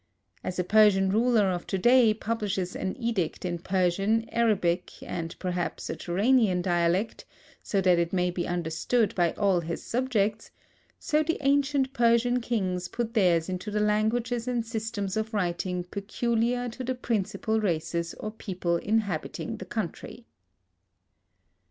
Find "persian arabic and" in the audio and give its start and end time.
3.59-5.35